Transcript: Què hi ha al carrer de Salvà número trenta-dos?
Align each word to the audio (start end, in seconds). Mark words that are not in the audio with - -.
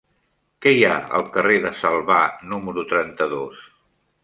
Què 0.65 0.71
hi 0.77 0.79
ha 0.87 0.95
al 1.19 1.27
carrer 1.35 1.59
de 1.67 1.73
Salvà 1.81 2.19
número 2.55 2.89
trenta-dos? 2.95 3.65